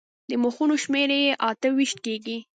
[0.29, 2.37] د مخونو شمېره یې اته ویشت کېږي.